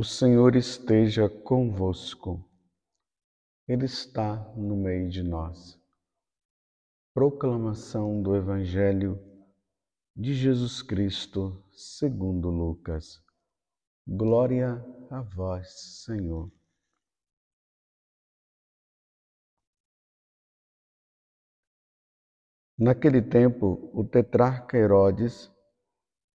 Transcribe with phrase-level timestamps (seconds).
[0.00, 2.42] O Senhor esteja convosco,
[3.68, 5.78] Ele está no meio de nós.
[7.12, 9.20] Proclamação do Evangelho
[10.16, 13.22] de Jesus Cristo, segundo Lucas.
[14.08, 15.68] Glória a vós,
[16.02, 16.50] Senhor.
[22.78, 25.52] Naquele tempo, o tetrarca Herodes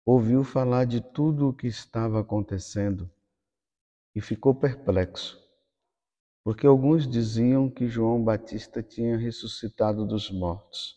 [0.05, 3.09] ouviu falar de tudo o que estava acontecendo
[4.15, 5.37] e ficou perplexo,
[6.41, 10.95] porque alguns diziam que João Batista tinha ressuscitado dos mortos.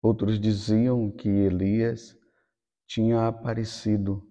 [0.00, 2.16] Outros diziam que Elias
[2.86, 4.26] tinha aparecido.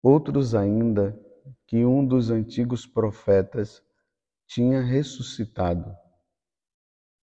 [0.00, 1.18] Outros ainda
[1.66, 3.82] que um dos antigos profetas
[4.46, 5.96] tinha ressuscitado.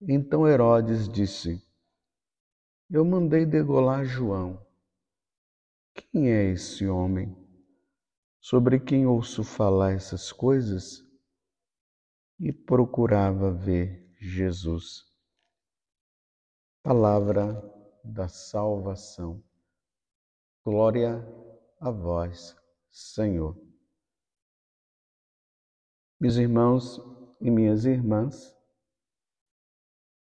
[0.02, 1.66] Então Herodes disse:
[2.89, 4.61] Eu mandei degolar João.
[5.94, 7.42] Quem é esse homem?
[8.43, 11.02] Sobre quem ouço falar essas coisas
[12.38, 15.05] e procurava ver Jesus.
[16.83, 17.53] Palavra
[18.03, 19.41] da salvação.
[20.61, 21.25] Glória
[21.80, 22.53] a vós,
[22.91, 23.58] Senhor.
[26.19, 27.00] Meus irmãos
[27.39, 28.53] e minhas irmãs,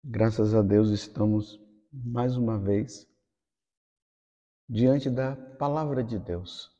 [0.03, 1.59] graças a Deus estamos
[1.91, 3.09] mais uma vez
[4.69, 6.72] diante da palavra de Deus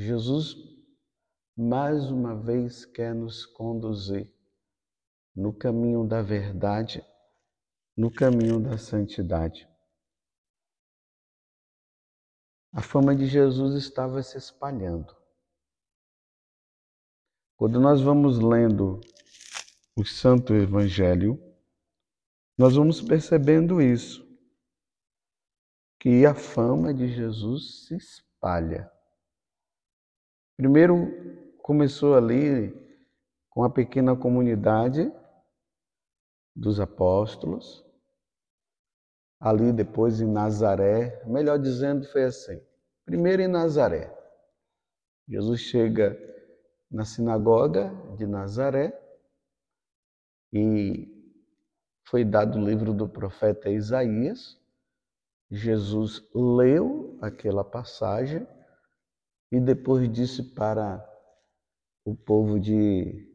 [0.00, 0.54] Jesus
[1.56, 4.32] mais uma vez quer nos conduzir
[5.34, 7.04] no caminho da verdade,
[7.96, 9.68] no caminho da santidade.
[12.72, 15.16] A fama de Jesus estava se espalhando.
[17.56, 19.00] Quando nós vamos lendo
[19.96, 21.42] o Santo Evangelho,
[22.56, 24.24] nós vamos percebendo isso,
[25.98, 28.88] que a fama de Jesus se espalha.
[30.58, 31.06] Primeiro
[31.62, 32.74] começou ali
[33.48, 35.08] com a pequena comunidade
[36.52, 37.86] dos apóstolos,
[39.38, 42.60] ali depois em Nazaré, melhor dizendo, foi assim.
[43.04, 44.12] Primeiro em Nazaré.
[45.28, 46.18] Jesus chega
[46.90, 49.00] na sinagoga de Nazaré
[50.52, 51.06] e
[52.08, 54.60] foi dado o livro do profeta Isaías.
[55.48, 58.44] Jesus leu aquela passagem
[59.50, 61.04] e depois disse para
[62.04, 63.26] o povo de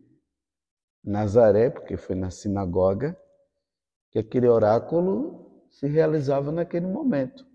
[1.03, 3.19] Nazaré, porque foi na sinagoga,
[4.11, 7.45] que aquele oráculo se realizava naquele momento.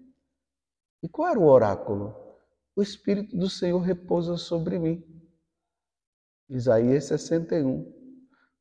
[1.03, 2.15] E qual era o oráculo?
[2.75, 5.05] O Espírito do Senhor repousa sobre mim.
[6.49, 7.93] Isaías 61.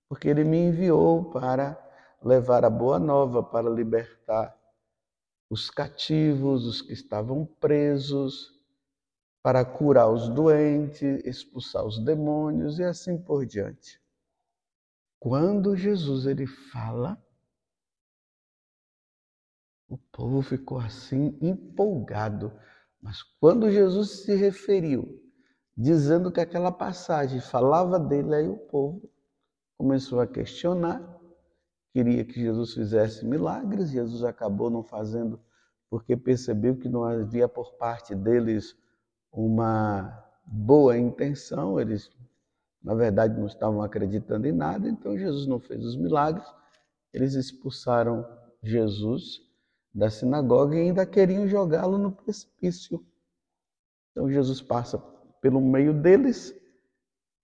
[0.08, 1.78] Porque ele me enviou para
[2.24, 4.56] levar a boa nova, para libertar
[5.50, 8.57] os cativos, os que estavam presos,
[9.48, 13.98] para curar os doentes, expulsar os demônios e assim por diante.
[15.18, 17.18] Quando Jesus ele fala,
[19.88, 22.52] o povo ficou assim empolgado.
[23.02, 25.18] Mas quando Jesus se referiu,
[25.78, 29.10] dizendo que aquela passagem falava dele, aí o povo
[29.78, 31.02] começou a questionar,
[31.94, 35.40] queria que Jesus fizesse milagres, Jesus acabou não fazendo
[35.90, 38.76] porque percebeu que não havia por parte deles
[39.32, 42.10] uma boa intenção, eles
[42.82, 46.48] na verdade não estavam acreditando em nada, então Jesus não fez os milagres,
[47.14, 48.26] eles expulsaram
[48.64, 49.42] Jesus
[49.94, 53.04] da sinagoga e ainda queriam jogá-lo no precipício.
[54.12, 54.98] Então Jesus passa
[55.42, 56.56] pelo meio deles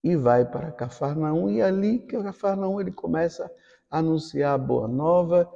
[0.03, 3.51] e vai para Cafarnaum e ali que Cafarnaum ele começa
[3.89, 5.51] a anunciar a boa nova,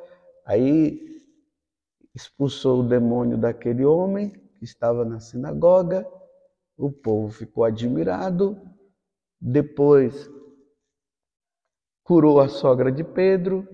[0.45, 1.21] aí
[2.13, 6.07] expulsou o demônio daquele homem que estava na sinagoga,
[6.77, 8.59] o povo ficou admirado.
[9.39, 10.29] Depois
[12.03, 13.67] curou a sogra de Pedro.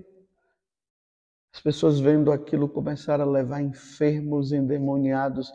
[1.54, 5.52] As pessoas vendo aquilo começaram a levar enfermos, endemoniados.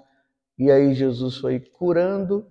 [0.59, 2.47] E aí Jesus foi curando,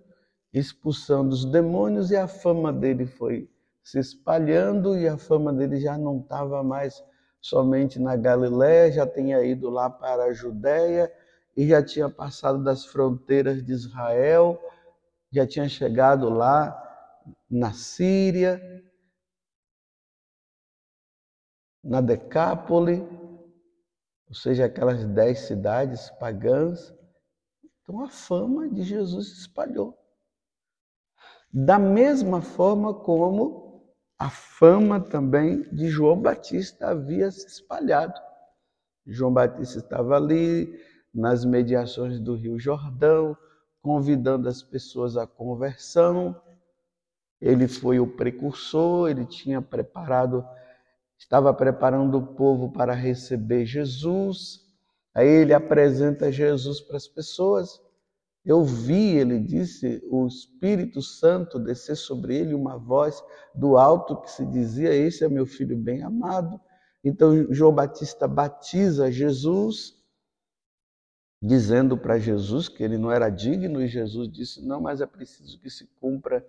[0.53, 3.50] expulsando os demônios e a fama dele foi
[3.83, 7.01] se espalhando e a fama dele já não estava mais
[7.39, 11.12] somente na Galiléia, já tinha ido lá para a Judéia
[11.57, 14.62] e já tinha passado das fronteiras de Israel
[15.31, 16.83] já tinha chegado lá
[17.50, 18.62] na Síria,
[21.83, 23.01] na Decápole,
[24.27, 26.94] ou seja, aquelas dez cidades pagãs.
[27.81, 29.98] Então a fama de Jesus se espalhou.
[31.51, 38.19] Da mesma forma como a fama também de João Batista havia se espalhado.
[39.06, 40.77] João Batista estava ali
[41.18, 43.36] nas mediações do Rio Jordão,
[43.81, 46.40] convidando as pessoas à conversão.
[47.42, 50.46] Ele foi o precursor, ele tinha preparado,
[51.18, 54.62] estava preparando o povo para receber Jesus.
[55.16, 57.81] Aí ele apresenta Jesus para as pessoas.
[58.46, 63.24] Eu vi, ele disse, o Espírito Santo descer sobre ele, uma voz
[63.56, 66.62] do alto que se dizia: Esse é meu filho bem amado.
[67.04, 69.96] Então João Batista batiza Jesus,
[71.42, 75.60] dizendo para Jesus que ele não era digno, e Jesus disse: Não, mas é preciso
[75.60, 76.45] que se cumpra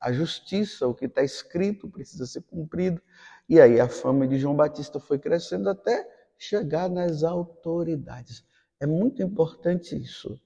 [0.00, 3.00] a justiça, o que está escrito precisa ser cumprido.
[3.48, 8.44] E aí a fama de João Batista foi crescendo até chegar nas autoridades.
[8.80, 10.40] É muito importante isso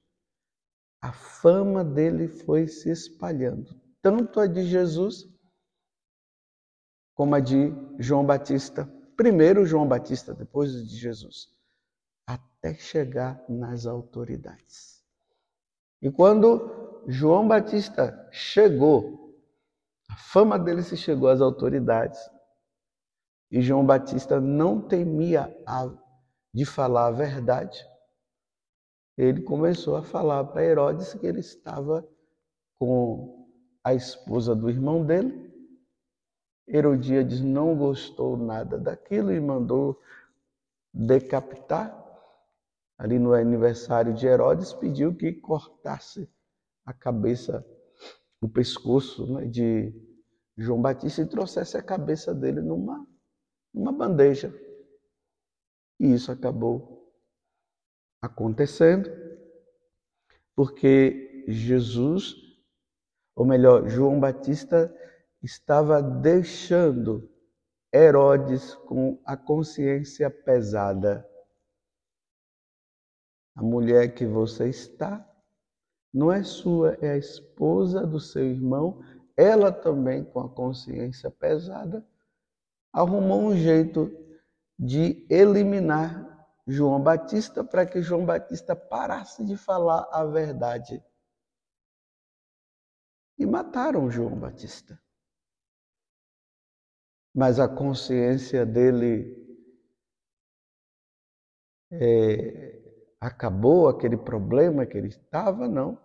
[1.07, 5.29] a fama dele foi se espalhando, tanto a de Jesus
[7.15, 8.93] como a de João Batista.
[9.17, 11.56] Primeiro João Batista, depois de Jesus,
[12.27, 15.05] até chegar nas autoridades.
[16.03, 19.35] E quando João Batista chegou,
[20.11, 22.21] a fama dele se chegou às autoridades.
[23.51, 25.89] E João Batista não temia a,
[26.53, 27.87] de falar a verdade
[29.17, 32.07] ele começou a falar para Herodes que ele estava
[32.79, 33.49] com
[33.83, 35.47] a esposa do irmão dele.
[36.69, 39.99] Herodíades não gostou nada daquilo e mandou
[40.93, 42.05] decapitar.
[42.99, 46.31] Ali no aniversário de Herodes, pediu que cortasse
[46.85, 47.65] a cabeça,
[48.41, 49.93] o pescoço né, de
[50.57, 53.07] João Batista e trouxesse a cabeça dele numa,
[53.75, 54.55] numa bandeja.
[56.01, 57.13] E isso acabou
[58.23, 59.11] acontecendo,
[60.55, 62.35] porque Jesus,
[63.35, 64.95] ou melhor, João Batista,
[65.43, 67.31] estava deixando
[67.93, 71.27] Herodes com a consciência pesada.
[73.57, 75.27] A mulher que você está
[76.13, 79.03] não é sua, é a esposa do seu irmão.
[79.35, 82.07] Ela também, com a consciência pesada,
[82.93, 84.11] arrumou um jeito
[84.79, 91.03] de eliminar João Batista para que João Batista parasse de falar a verdade.
[93.39, 95.01] E mataram João Batista.
[97.35, 99.35] Mas a consciência dele
[101.91, 102.86] é,
[103.21, 105.99] acabou aquele problema que ele estava, não.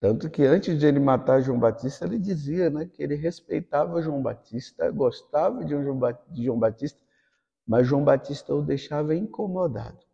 [0.00, 4.22] Tanto que antes de ele matar João Batista, ele dizia né, que ele respeitava João
[4.22, 5.70] Batista, gostava de
[6.44, 7.00] João Batista,
[7.66, 10.04] mas João Batista o deixava incomodado.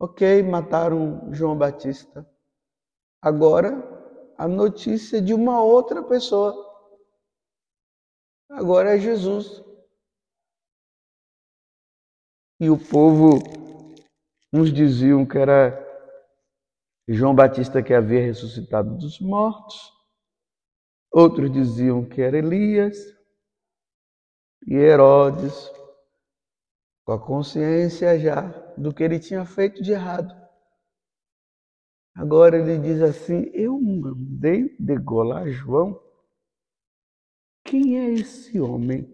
[0.00, 2.28] Ok, mataram João Batista.
[3.20, 3.82] Agora,
[4.36, 6.54] a notícia de uma outra pessoa.
[8.48, 9.62] Agora é Jesus.
[12.60, 13.38] E o povo,
[14.52, 15.84] uns diziam que era
[17.08, 19.92] João Batista que havia ressuscitado dos mortos,
[21.10, 22.96] outros diziam que era Elias,
[24.66, 25.70] e Herodes
[27.04, 28.42] com a consciência já
[28.76, 30.36] do que ele tinha feito de errado.
[32.14, 35.98] Agora ele diz assim: Eu mandei degolar João.
[37.64, 39.08] Quem é esse homem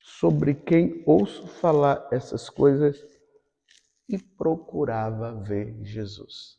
[0.00, 3.11] sobre quem ouço falar essas coisas
[4.08, 6.58] e procurava ver Jesus?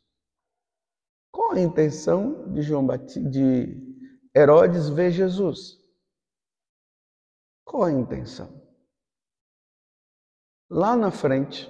[1.30, 3.76] Qual a intenção de João Batista, de
[4.34, 5.78] Herodes ver Jesus?
[7.64, 8.62] Qual a intenção?
[10.70, 11.68] Lá na frente,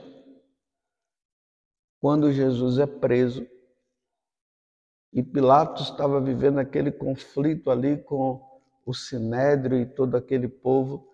[2.01, 3.47] quando Jesus é preso,
[5.13, 8.45] e Pilatos estava vivendo aquele conflito ali com
[8.85, 11.14] o sinédrio e todo aquele povo,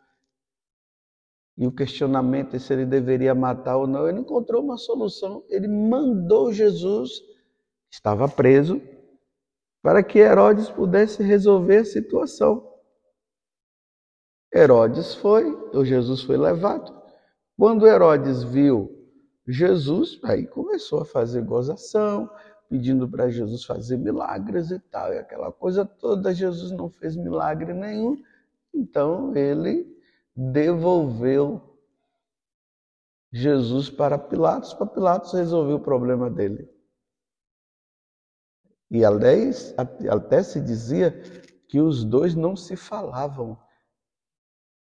[1.56, 5.44] e o questionamento é se ele deveria matar ou não, ele encontrou uma solução.
[5.48, 7.22] Ele mandou Jesus,
[7.90, 8.80] estava preso,
[9.82, 12.66] para que Herodes pudesse resolver a situação.
[14.54, 16.98] Herodes foi, o Jesus foi levado.
[17.56, 18.90] Quando Herodes viu
[19.46, 22.28] Jesus, aí começou a fazer gozação,
[22.68, 26.32] pedindo para Jesus fazer milagres e tal, e aquela coisa toda.
[26.32, 28.16] Jesus não fez milagre nenhum,
[28.72, 29.99] então ele
[30.40, 31.78] devolveu
[33.30, 36.66] Jesus para Pilatos, para Pilatos resolver o problema dele.
[38.90, 41.12] E aliás, até se dizia
[41.68, 43.60] que os dois não se falavam.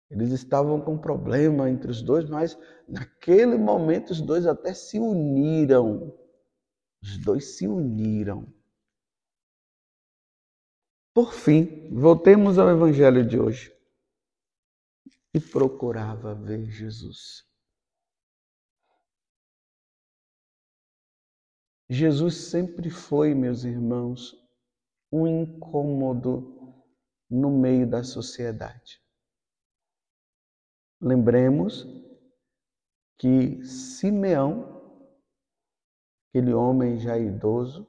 [0.09, 6.17] Eles estavam com problema entre os dois, mas naquele momento os dois até se uniram.
[7.03, 8.51] Os dois se uniram.
[11.13, 13.80] Por fim, voltemos ao evangelho de hoje.
[15.33, 17.45] E procurava ver Jesus.
[21.89, 24.33] Jesus sempre foi, meus irmãos,
[25.11, 26.73] um incômodo
[27.29, 29.01] no meio da sociedade.
[31.01, 31.85] Lembremos
[33.17, 34.81] que Simeão,
[36.29, 37.87] aquele homem já idoso,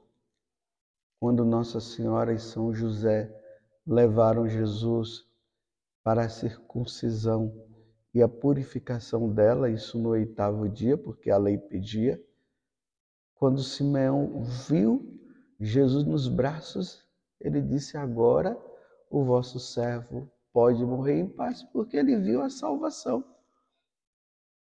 [1.19, 3.31] quando Nossa Senhora e São José
[3.87, 5.25] levaram Jesus
[6.03, 7.53] para a circuncisão
[8.13, 12.21] e a purificação dela, isso no oitavo dia, porque a lei pedia.
[13.33, 15.19] Quando Simeão viu
[15.59, 17.07] Jesus nos braços,
[17.39, 18.57] ele disse: Agora
[19.09, 23.23] o vosso servo pode morrer em paz, porque ele viu a salvação.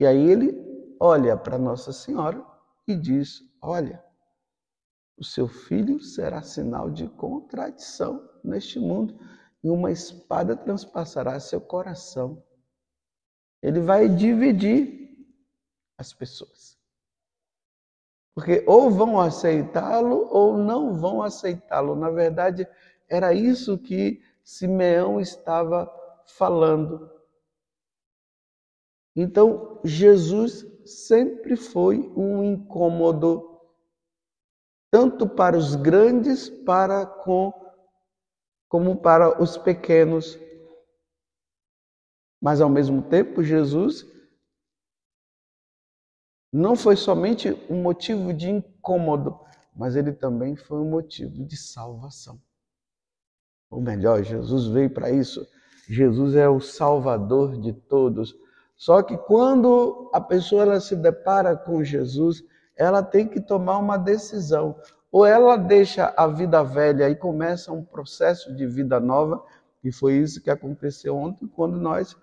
[0.00, 0.52] E aí ele
[0.98, 2.44] olha para Nossa Senhora
[2.86, 4.02] e diz: Olha,
[5.16, 9.18] o seu filho será sinal de contradição neste mundo,
[9.62, 12.42] e uma espada transpassará seu coração.
[13.62, 15.16] Ele vai dividir
[15.96, 16.78] as pessoas.
[18.34, 21.96] Porque ou vão aceitá-lo ou não vão aceitá-lo.
[21.96, 22.68] Na verdade,
[23.08, 25.92] era isso que Simeão estava
[26.24, 27.10] falando.
[29.16, 33.60] Então, Jesus sempre foi um incômodo,
[34.92, 37.52] tanto para os grandes para com,
[38.68, 40.38] como para os pequenos.
[42.40, 44.06] Mas, ao mesmo tempo, Jesus
[46.52, 49.38] não foi somente um motivo de incômodo,
[49.74, 52.40] mas ele também foi um motivo de salvação.
[53.70, 55.46] Ou melhor, Jesus veio para isso.
[55.88, 58.34] Jesus é o salvador de todos.
[58.76, 62.42] Só que quando a pessoa se depara com Jesus,
[62.76, 64.80] ela tem que tomar uma decisão.
[65.10, 69.44] Ou ela deixa a vida velha e começa um processo de vida nova,
[69.82, 72.16] e foi isso que aconteceu ontem, quando nós,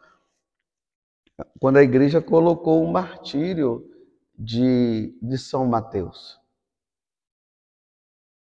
[1.60, 3.90] quando a igreja colocou o martírio
[4.38, 6.40] de, de São Mateus.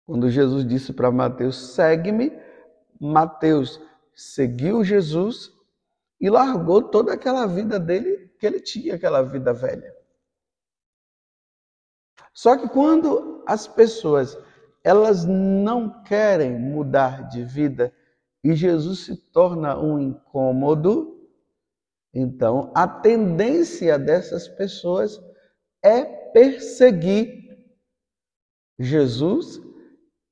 [0.06, 2.32] Quando Jesus disse para Mateus: segue-me,
[3.00, 3.80] Mateus
[4.14, 5.54] seguiu Jesus
[6.20, 9.99] e largou toda aquela vida dele, que ele tinha, aquela vida velha.
[12.40, 14.38] Só que quando as pessoas
[14.82, 17.94] elas não querem mudar de vida
[18.42, 21.20] e Jesus se torna um incômodo,
[22.14, 25.22] então a tendência dessas pessoas
[25.84, 27.60] é perseguir
[28.80, 29.60] Jesus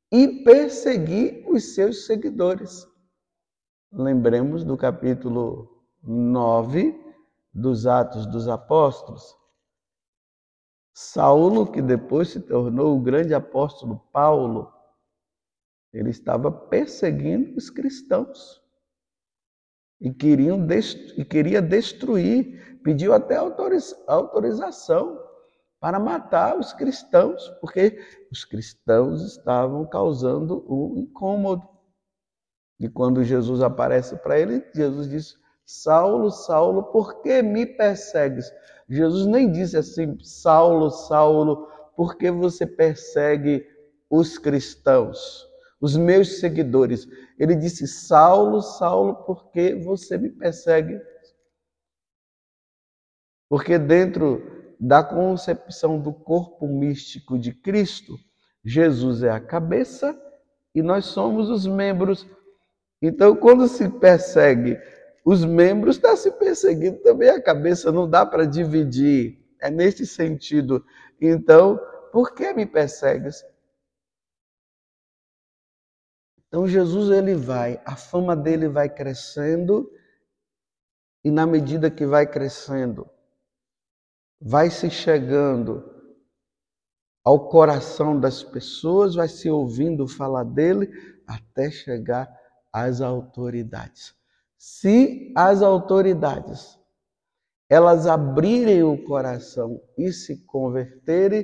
[0.09, 2.87] e perseguir os seus seguidores.
[3.91, 6.97] Lembremos do capítulo 9
[7.53, 9.36] dos Atos dos Apóstolos.
[10.99, 14.73] Saulo, que depois se tornou o grande apóstolo Paulo,
[15.93, 18.59] ele estava perseguindo os cristãos
[20.01, 20.57] e, queriam
[21.15, 23.35] e queria destruir, pediu até
[24.07, 25.23] autorização
[25.79, 31.69] para matar os cristãos, porque os cristãos estavam causando um incômodo.
[32.79, 38.51] E quando Jesus aparece para ele, Jesus diz: Saulo, Saulo, por que me persegues?
[38.89, 43.65] Jesus nem disse assim: Saulo, Saulo, por que você persegue
[44.09, 45.45] os cristãos,
[45.81, 47.07] os meus seguidores?
[47.37, 50.99] Ele disse: Saulo, Saulo, por que você me persegue?
[53.49, 58.17] Porque dentro da concepção do corpo místico de Cristo,
[58.63, 60.17] Jesus é a cabeça
[60.75, 62.27] e nós somos os membros.
[63.01, 64.77] Então, quando se persegue
[65.29, 69.37] os membros, está se perseguindo também a cabeça, não dá para dividir.
[69.59, 70.85] É nesse sentido.
[71.19, 71.77] Então,
[72.13, 73.43] por que me persegues?
[76.47, 79.91] Então Jesus ele vai, a fama dele vai crescendo
[81.25, 83.05] e na medida que vai crescendo,
[84.39, 85.93] vai se chegando
[87.21, 90.89] ao coração das pessoas, vai se ouvindo falar dele
[91.27, 92.33] até chegar
[92.71, 94.16] às autoridades.
[94.57, 96.77] Se as autoridades
[97.69, 101.43] elas abrirem o coração e se converterem,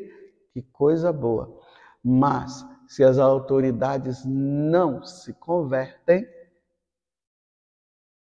[0.53, 1.59] que coisa boa.
[2.03, 6.25] Mas se as autoridades não se convertem,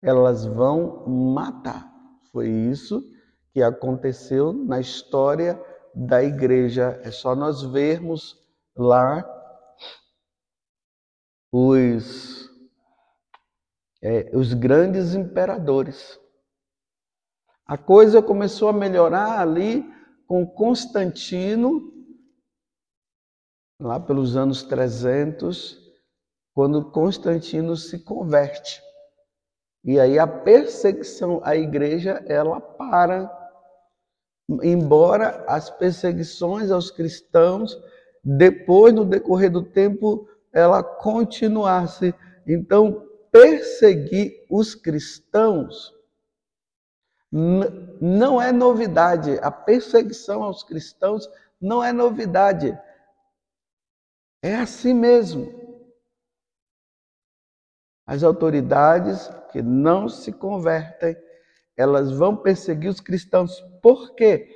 [0.00, 1.92] elas vão matar.
[2.30, 3.02] Foi isso
[3.52, 5.62] que aconteceu na história
[5.94, 6.98] da igreja.
[7.02, 8.38] É só nós vermos
[8.74, 9.22] lá
[11.52, 12.48] os,
[14.02, 16.18] é, os grandes imperadores.
[17.64, 19.84] A coisa começou a melhorar ali
[20.26, 21.92] com Constantino,
[23.80, 25.78] lá pelos anos 300,
[26.54, 28.82] quando Constantino se converte.
[29.84, 33.38] E aí a perseguição à igreja, ela para
[34.62, 37.80] embora as perseguições aos cristãos
[38.24, 42.14] depois, no decorrer do tempo, ela continuasse.
[42.46, 45.92] Então, perseguir os cristãos
[47.32, 49.38] não é novidade.
[49.42, 52.78] A perseguição aos cristãos não é novidade.
[54.42, 55.50] É assim mesmo.
[58.06, 61.16] As autoridades que não se convertem,
[61.74, 63.60] elas vão perseguir os cristãos.
[63.80, 64.54] Por quê?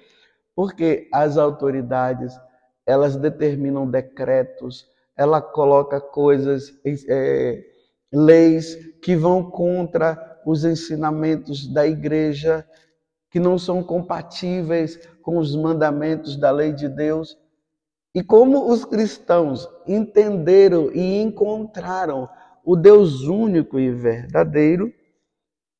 [0.54, 2.38] Porque as autoridades,
[2.84, 7.75] elas determinam decretos, ela coloca coisas, é,
[8.12, 12.66] leis que vão contra os ensinamentos da igreja,
[13.30, 17.36] que não são compatíveis com os mandamentos da lei de Deus.
[18.14, 22.28] E como os cristãos entenderam e encontraram
[22.64, 24.92] o Deus único e verdadeiro,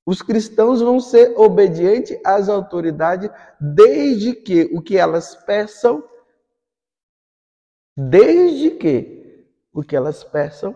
[0.05, 3.31] os cristãos vão ser obedientes às autoridades
[3.61, 6.05] desde que o que elas peçam,
[7.97, 10.75] desde que o que elas peçam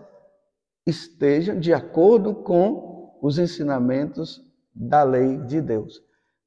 [0.91, 4.41] estejam de acordo com os ensinamentos
[4.73, 6.01] da lei de Deus.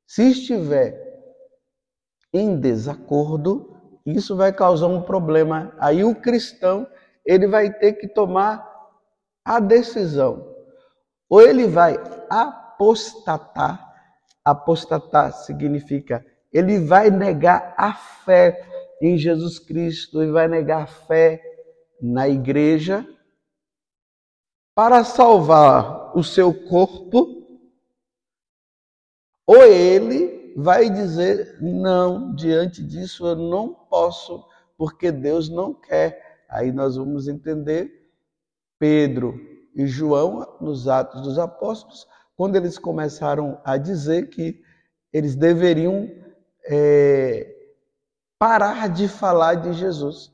[0.07, 0.97] Se estiver
[2.33, 5.75] em desacordo, isso vai causar um problema.
[5.79, 6.87] Aí o cristão,
[7.25, 8.69] ele vai ter que tomar
[9.45, 10.55] a decisão.
[11.29, 11.97] Ou ele vai
[12.31, 13.93] apostatar.
[14.45, 16.25] Apostatar significa
[16.55, 18.65] ele vai negar a fé
[19.03, 21.43] em Jesus Cristo e vai negar a fé
[22.01, 23.05] na igreja
[24.75, 27.43] para salvar o seu corpo,
[29.47, 34.45] ou ele vai dizer: não, diante disso eu não posso,
[34.77, 36.45] porque Deus não quer.
[36.49, 38.11] Aí nós vamos entender
[38.79, 39.39] Pedro
[39.75, 44.63] e João nos Atos dos Apóstolos, quando eles começaram a dizer que
[45.13, 46.11] eles deveriam
[46.67, 47.55] é,
[48.39, 50.33] parar de falar de Jesus.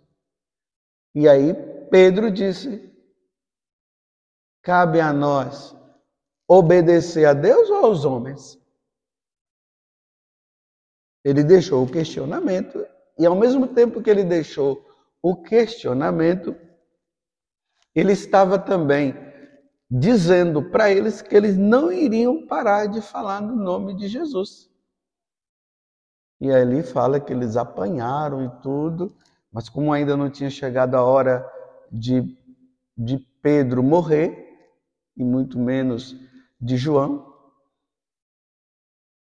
[1.14, 1.54] E aí
[1.90, 2.89] Pedro disse:
[4.62, 5.76] cabe a nós
[6.48, 8.58] obedecer a Deus ou aos homens?
[11.24, 12.86] Ele deixou o questionamento
[13.18, 14.84] e, ao mesmo tempo que ele deixou
[15.22, 16.56] o questionamento,
[17.94, 19.14] ele estava também
[19.90, 24.70] dizendo para eles que eles não iriam parar de falar no nome de Jesus.
[26.40, 29.14] E aí ele fala que eles apanharam e tudo,
[29.52, 31.46] mas como ainda não tinha chegado a hora
[31.92, 32.22] de,
[32.96, 34.49] de Pedro morrer,
[35.20, 36.16] e muito menos
[36.58, 37.30] de João,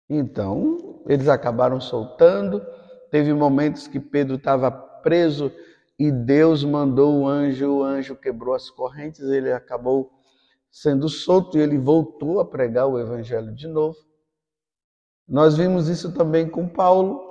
[0.08, 2.64] então eles acabaram soltando.
[3.10, 5.52] Teve momentos que Pedro estava preso
[5.98, 10.10] e Deus mandou o anjo, o anjo quebrou as correntes, ele acabou
[10.70, 13.98] sendo solto e ele voltou a pregar o evangelho de novo.
[15.28, 17.28] Nós vimos isso também com Paulo.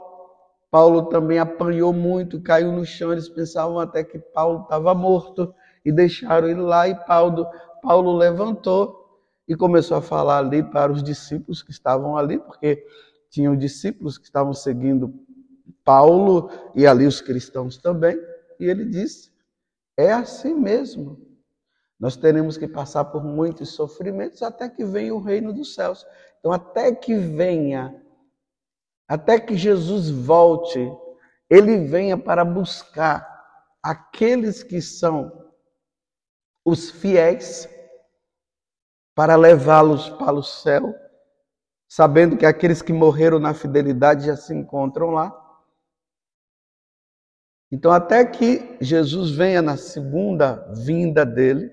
[0.70, 5.52] Paulo também apanhou muito, caiu no chão, eles pensavam até que Paulo estava morto
[5.84, 7.48] e deixaram ele lá e Paulo,
[7.82, 9.00] Paulo levantou
[9.48, 12.86] e começou a falar ali para os discípulos que estavam ali, porque
[13.30, 15.14] tinham discípulos que estavam seguindo
[15.84, 18.16] Paulo e ali os cristãos também,
[18.60, 19.32] e ele disse:
[19.98, 21.28] é assim mesmo.
[22.00, 26.06] Nós teremos que passar por muitos sofrimentos até que venha o reino dos céus.
[26.40, 28.02] Então, até que venha,
[29.06, 30.80] até que Jesus volte,
[31.50, 33.28] ele venha para buscar
[33.84, 35.49] aqueles que são
[36.66, 37.68] os fiéis,
[39.16, 40.96] para levá-los para o céu,
[41.88, 45.36] sabendo que aqueles que morreram na fidelidade já se encontram lá.
[47.72, 51.72] Então, até que Jesus venha na segunda vinda dele,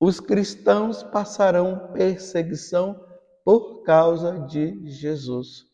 [0.00, 3.06] os cristãos passarão perseguição
[3.44, 5.66] por causa de Jesus.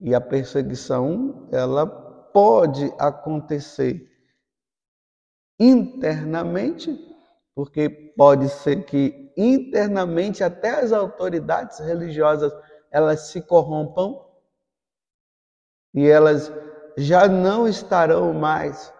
[0.00, 4.08] E a perseguição, ela pode acontecer
[5.58, 6.96] internamente,
[7.54, 12.52] porque pode ser que internamente até as autoridades religiosas
[12.90, 14.20] elas se corrompam
[15.94, 16.52] e elas
[16.96, 18.92] já não estarão mais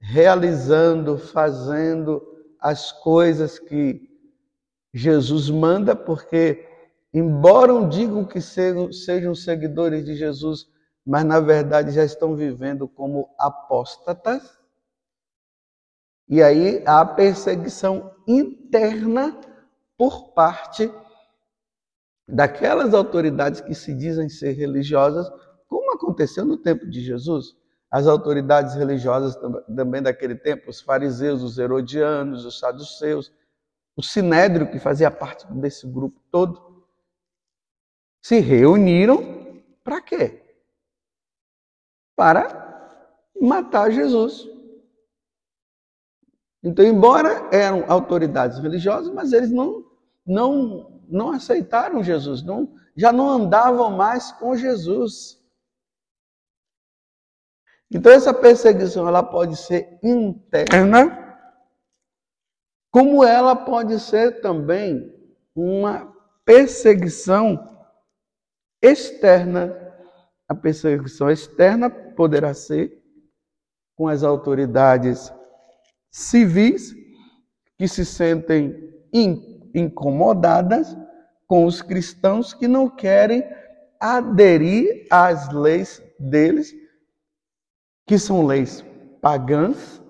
[0.00, 2.22] realizando, fazendo
[2.60, 4.08] as coisas que
[4.92, 6.66] Jesus manda, porque
[7.12, 10.66] embora digam que sejam, seguidores de Jesus,
[11.04, 14.55] mas na verdade já estão vivendo como apóstatas,
[16.28, 19.38] e aí há perseguição interna
[19.96, 20.92] por parte
[22.28, 25.30] daquelas autoridades que se dizem ser religiosas,
[25.68, 27.56] como aconteceu no tempo de Jesus.
[27.90, 29.36] As autoridades religiosas
[29.74, 33.32] também daquele tempo, os fariseus, os herodianos, os saduceus,
[33.96, 36.84] o sinédrio, que fazia parte desse grupo todo,
[38.20, 40.42] se reuniram para quê?
[42.16, 42.66] Para
[43.40, 44.55] matar Jesus.
[46.62, 49.84] Então, embora eram autoridades religiosas, mas eles não,
[50.26, 55.40] não, não aceitaram Jesus, não, já não andavam mais com Jesus.
[57.90, 61.24] Então, essa perseguição ela pode ser interna,
[62.90, 65.14] como ela pode ser também
[65.54, 66.12] uma
[66.44, 67.76] perseguição
[68.82, 69.84] externa.
[70.48, 73.02] A perseguição externa poderá ser
[73.96, 75.32] com as autoridades
[76.16, 76.96] civis
[77.76, 78.74] que se sentem
[79.74, 80.96] incomodadas
[81.46, 83.44] com os cristãos que não querem
[84.00, 86.74] aderir às leis deles,
[88.06, 88.82] que são leis
[89.20, 90.02] pagãs,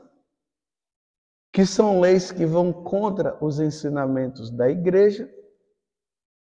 [1.52, 5.28] que são leis que vão contra os ensinamentos da igreja.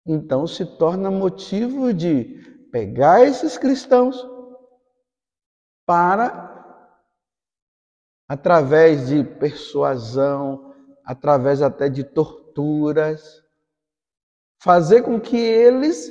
[0.07, 4.27] Então se torna motivo de pegar esses cristãos
[5.85, 6.50] para
[8.31, 10.73] através de persuasão,
[11.05, 13.43] através até de torturas,
[14.63, 16.09] fazer com que eles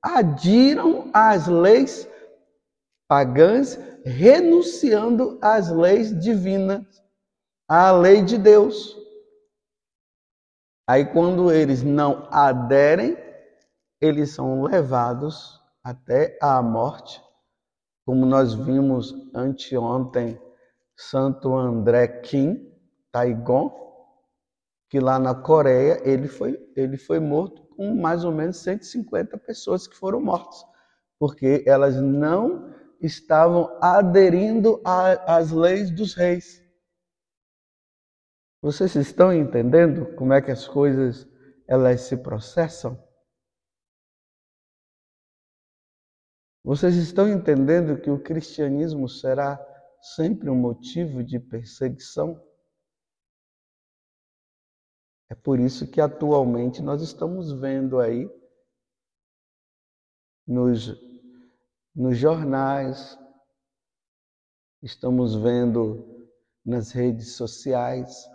[0.00, 2.08] adiram às leis
[3.06, 6.82] pagãs, renunciando às leis divinas,
[7.68, 8.96] à lei de Deus.
[10.88, 13.18] Aí, quando eles não aderem,
[14.00, 17.22] eles são levados até a morte,
[18.06, 20.40] como nós vimos anteontem
[21.00, 22.70] Santo André Kim
[23.10, 23.74] Taigon,
[24.90, 29.86] que lá na Coreia ele foi, ele foi morto com mais ou menos 150 pessoas
[29.86, 30.62] que foram mortas,
[31.18, 36.62] porque elas não estavam aderindo às leis dos reis.
[38.60, 41.26] Vocês estão entendendo como é que as coisas
[41.66, 43.02] elas se processam?
[46.62, 49.69] Vocês estão entendendo que o cristianismo será
[50.00, 52.40] sempre um motivo de perseguição.
[55.28, 58.28] É por isso que atualmente nós estamos vendo aí
[60.46, 60.88] nos,
[61.94, 63.16] nos jornais,
[64.82, 66.28] estamos vendo
[66.64, 68.28] nas redes sociais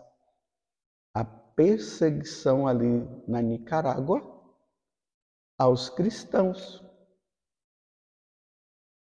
[1.13, 4.21] a perseguição ali na Nicarágua
[5.57, 6.83] aos cristãos.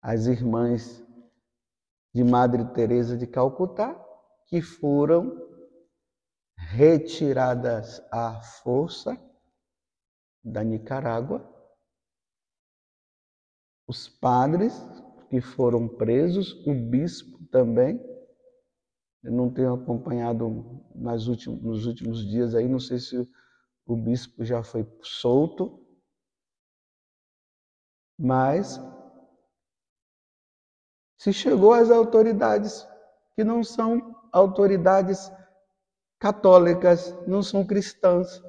[0.03, 1.05] As irmãs
[2.19, 3.95] de Madre Teresa de Calcutá,
[4.49, 5.41] que foram
[6.57, 9.17] retiradas à força
[10.43, 11.49] da Nicarágua.
[13.87, 14.75] Os padres
[15.31, 18.05] que foram presos, o bispo também.
[19.23, 23.17] Eu não tenho acompanhado nas últimos, nos últimos dias aí, não sei se
[23.87, 25.87] o bispo já foi solto,
[28.19, 28.77] mas
[31.19, 32.87] se chegou às autoridades
[33.35, 35.31] que não são autoridades
[36.19, 38.43] católicas, não são cristãs.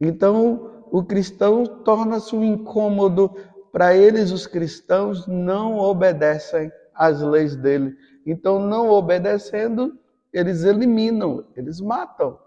[0.00, 3.30] Então, o cristão torna-se um incômodo
[3.72, 7.96] para eles, os cristãos não obedecem às leis dele.
[8.26, 9.98] Então, não obedecendo,
[10.32, 12.38] eles eliminam, eles matam.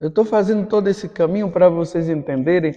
[0.00, 2.72] Eu estou fazendo todo esse caminho para vocês entenderem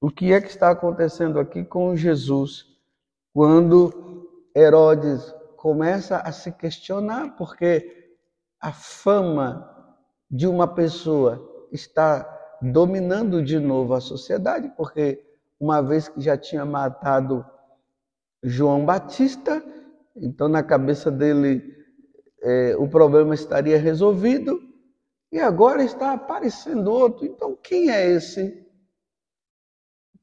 [0.00, 2.66] o que é que está acontecendo aqui com Jesus
[3.32, 8.16] quando Herodes começa a se questionar porque
[8.60, 9.72] a fama
[10.30, 15.22] de uma pessoa está dominando de novo a sociedade, porque
[15.58, 17.44] uma vez que já tinha matado
[18.42, 19.62] João Batista,
[20.16, 21.74] então na cabeça dele
[22.42, 24.60] é, o problema estaria resolvido,
[25.30, 27.26] e agora está aparecendo outro.
[27.26, 28.65] Então quem é esse?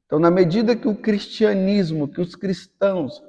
[0.06, 3.22] Então, na medida que o cristianismo, que os cristãos,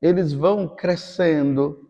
[0.00, 1.88] eles vão crescendo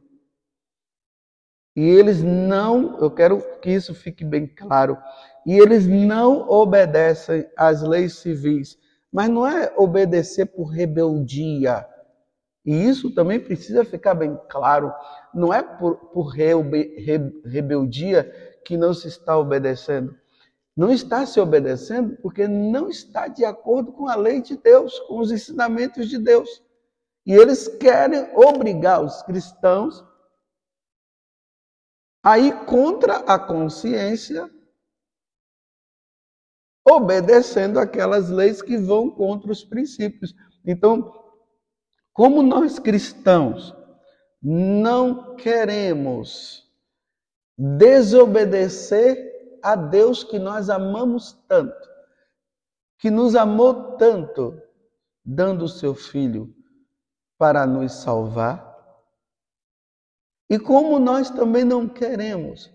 [1.75, 4.99] e eles não, eu quero que isso fique bem claro,
[5.47, 8.79] e eles não obedecem às leis civis,
[9.11, 11.87] mas não é obedecer por rebeldia.
[12.65, 14.93] E isso também precisa ficar bem claro.
[15.35, 16.29] Não é por, por
[17.45, 18.31] rebeldia
[18.65, 20.15] que não se está obedecendo.
[20.77, 25.19] Não está se obedecendo porque não está de acordo com a lei de Deus, com
[25.19, 26.63] os ensinamentos de Deus.
[27.27, 30.03] E eles querem obrigar os cristãos
[32.25, 34.49] a ir contra a consciência,
[36.89, 40.35] obedecendo aquelas leis que vão contra os princípios.
[40.65, 41.13] Então,
[42.13, 43.75] como nós cristãos
[44.41, 46.69] não queremos
[47.57, 49.32] desobedecer
[49.63, 51.89] a Deus que nós amamos tanto,
[52.99, 54.61] que nos amou tanto,
[55.25, 56.55] dando o seu filho
[57.39, 58.71] para nos salvar.
[60.51, 62.71] E como nós também não queremos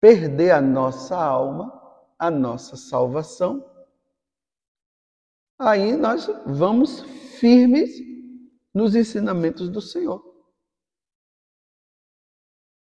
[0.00, 1.80] perder a nossa alma,
[2.18, 3.68] a nossa salvação,
[5.58, 7.00] aí nós vamos
[7.38, 7.90] firmes
[8.72, 10.22] nos ensinamentos do Senhor.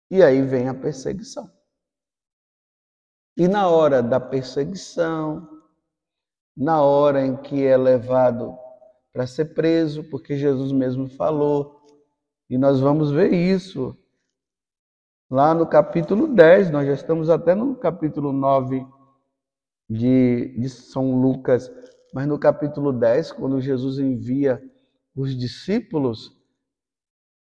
[0.09, 1.49] E aí vem a perseguição.
[3.37, 5.47] E na hora da perseguição,
[6.55, 8.57] na hora em que é levado
[9.13, 11.81] para ser preso, porque Jesus mesmo falou,
[12.49, 13.97] e nós vamos ver isso
[15.29, 18.85] lá no capítulo 10, nós já estamos até no capítulo 9
[19.89, 21.71] de, de São Lucas,
[22.13, 24.61] mas no capítulo 10, quando Jesus envia
[25.15, 26.37] os discípulos,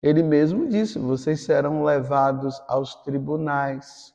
[0.01, 4.13] ele mesmo disse: vocês serão levados aos tribunais.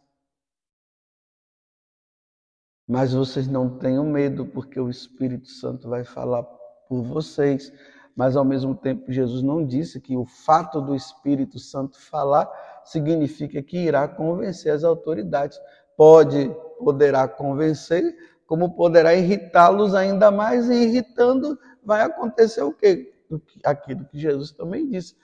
[2.87, 6.43] Mas vocês não tenham medo, porque o Espírito Santo vai falar
[6.89, 7.73] por vocês.
[8.15, 12.51] Mas ao mesmo tempo, Jesus não disse que o fato do Espírito Santo falar
[12.85, 15.59] significa que irá convencer as autoridades.
[15.97, 18.17] Pode, poderá convencer,
[18.47, 23.13] como poderá irritá-los ainda mais, e irritando vai acontecer o quê?
[23.65, 25.17] Aquilo que Jesus também disse.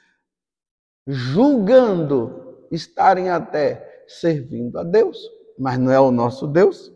[1.06, 5.18] Julgando estarem até servindo a Deus,
[5.58, 6.92] mas não é o nosso Deus.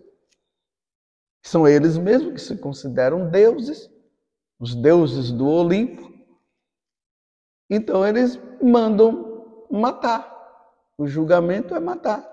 [1.44, 3.90] São eles mesmos que se consideram deuses,
[4.58, 6.12] os deuses do Olimpo.
[7.68, 10.32] Então eles mandam matar.
[10.96, 12.24] O julgamento é matar.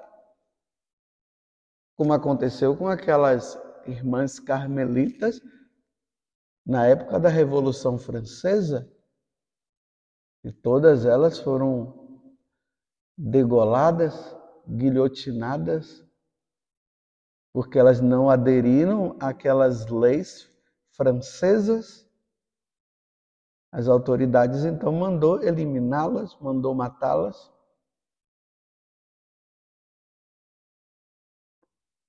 [1.97, 5.41] Como aconteceu com aquelas irmãs carmelitas
[6.65, 8.89] na época da Revolução Francesa,
[10.43, 12.21] e todas elas foram
[13.17, 14.35] degoladas,
[14.67, 16.03] guilhotinadas,
[17.53, 20.49] porque elas não aderiram àquelas leis
[20.91, 22.09] francesas.
[23.71, 27.51] As autoridades então mandou eliminá-las, mandou matá-las.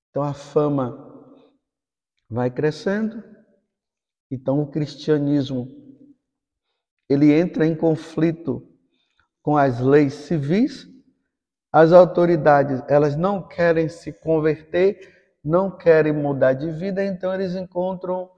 [0.09, 1.11] Então a fama
[2.29, 3.23] vai crescendo.
[4.29, 5.67] Então o cristianismo
[7.09, 8.67] ele entra em conflito
[9.41, 10.87] com as leis civis.
[11.71, 15.12] As autoridades, elas não querem se converter,
[15.43, 18.31] não querem mudar de vida, então eles encontram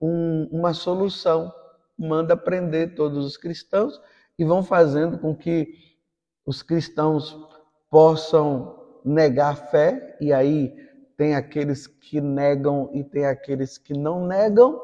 [0.00, 1.52] um, uma solução,
[1.96, 4.00] manda prender todos os cristãos
[4.38, 5.74] e vão fazendo com que
[6.46, 7.36] os cristãos
[7.90, 10.74] possam negar a fé e aí
[11.16, 14.80] tem aqueles que negam e tem aqueles que não negam.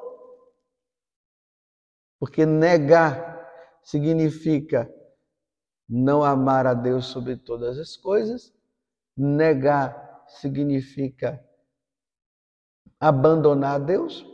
[2.19, 3.49] Porque negar
[3.83, 4.93] significa
[5.89, 8.53] não amar a Deus sobre todas as coisas.
[9.17, 11.43] Negar significa
[13.09, 14.25] abandonar Deus.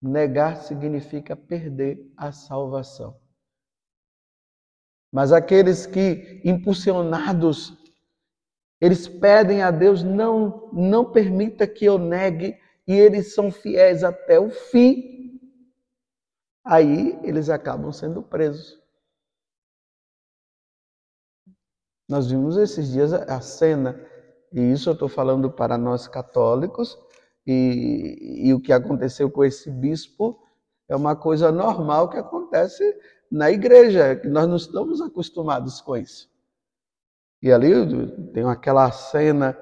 [0.00, 3.18] Negar significa perder a salvação.
[5.12, 7.78] Mas aqueles que, impulsionados
[8.80, 14.40] eles pedem a Deus, não, não permita que eu negue, e eles são fiéis até
[14.40, 15.40] o fim.
[16.64, 18.82] Aí eles acabam sendo presos.
[22.08, 24.04] Nós vimos esses dias a cena,
[24.52, 26.98] e isso eu estou falando para nós católicos,
[27.46, 30.38] e, e o que aconteceu com esse bispo
[30.88, 32.84] é uma coisa normal que acontece
[33.30, 36.30] na igreja, que nós não estamos acostumados com isso.
[37.40, 37.72] E ali
[38.32, 39.58] tem aquela cena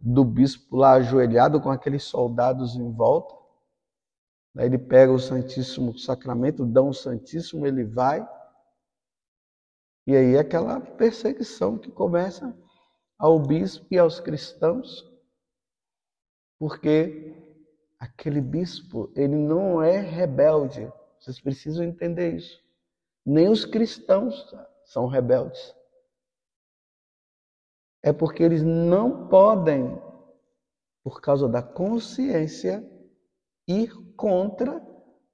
[0.00, 3.34] do bispo lá ajoelhado com aqueles soldados em volta.
[4.56, 8.26] Aí ele pega o Santíssimo Sacramento, dá o Santíssimo, ele vai.
[10.06, 12.54] E aí é aquela perseguição que começa
[13.16, 15.08] ao bispo e aos cristãos,
[16.62, 17.34] porque
[17.98, 20.88] aquele bispo, ele não é rebelde.
[21.18, 22.62] Vocês precisam entender isso.
[23.26, 25.74] Nem os cristãos são rebeldes
[28.00, 30.00] é porque eles não podem,
[31.02, 32.88] por causa da consciência,
[33.66, 34.80] ir contra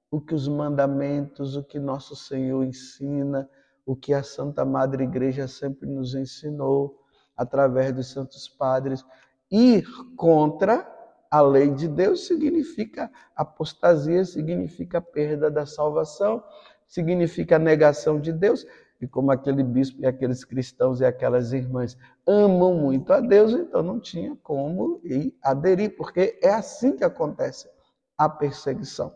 [0.09, 3.47] o que os mandamentos, o que nosso Senhor ensina,
[3.85, 6.99] o que a Santa Madre Igreja sempre nos ensinou
[7.37, 9.05] através dos santos padres.
[9.51, 10.98] Ir contra
[11.31, 16.43] a lei de Deus significa apostasia, significa perda da salvação,
[16.87, 18.65] significa negação de Deus,
[19.01, 23.81] e como aquele bispo e aqueles cristãos e aquelas irmãs amam muito a Deus, então
[23.81, 27.69] não tinha como ir aderir, porque é assim que acontece
[28.17, 29.15] a perseguição.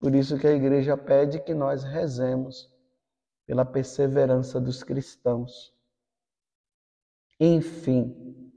[0.00, 2.70] Por isso que a igreja pede que nós rezemos
[3.46, 5.77] pela perseverança dos cristãos.
[7.40, 8.52] Enfim,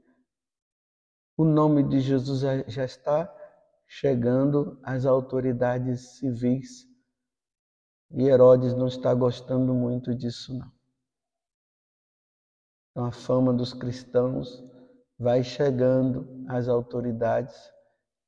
[1.36, 3.32] o nome de Jesus já está
[3.86, 6.88] chegando às autoridades civis.
[8.10, 10.72] E Herodes não está gostando muito disso, não.
[12.90, 14.62] Então, a fama dos cristãos
[15.16, 17.54] vai chegando às autoridades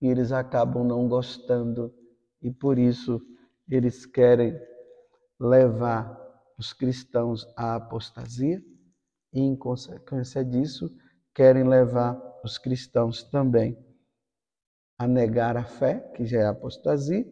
[0.01, 1.93] e eles acabam não gostando,
[2.41, 3.21] e por isso
[3.69, 4.59] eles querem
[5.39, 6.17] levar
[6.57, 8.63] os cristãos à apostasia
[9.35, 10.89] e, em consequência disso,
[11.35, 13.77] querem levar os cristãos também
[14.97, 17.27] a negar a fé, que já é apostasia,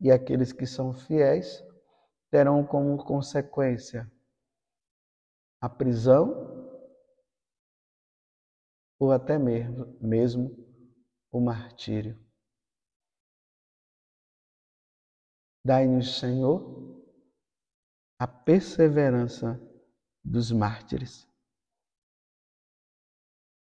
[0.00, 1.62] e aqueles que são fiéis
[2.30, 4.10] terão como consequência
[5.60, 6.54] a prisão
[8.98, 10.56] ou até mesmo, mesmo
[11.30, 12.18] o martírio.
[15.64, 17.04] Dai-nos, Senhor,
[18.18, 19.60] a perseverança
[20.26, 21.26] dos mártires.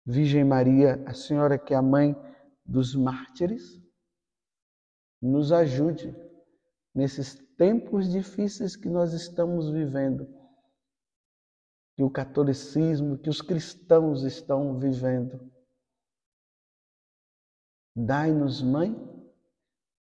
[0.07, 2.17] Virgem Maria, a Senhora que é a mãe
[2.65, 3.79] dos mártires,
[5.21, 6.17] nos ajude
[6.95, 10.27] nesses tempos difíceis que nós estamos vivendo,
[11.95, 15.53] que o catolicismo, que os cristãos estão vivendo.
[17.95, 18.95] Dai-nos, Mãe,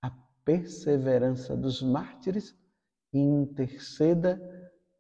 [0.01, 0.11] a
[0.45, 2.57] perseverança dos mártires
[3.13, 4.41] e interceda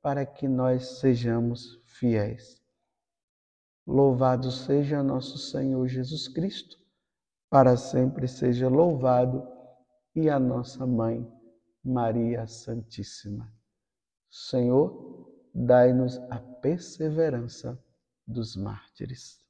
[0.02, 2.60] para que nós sejamos fiéis.
[3.86, 6.76] Louvado seja nosso Senhor Jesus Cristo,
[7.48, 9.46] para sempre seja louvado,
[10.14, 11.26] e a nossa mãe,
[11.82, 13.50] Maria Santíssima.
[14.30, 17.82] Senhor, dai-nos a perseverança
[18.26, 19.41] dos mártires.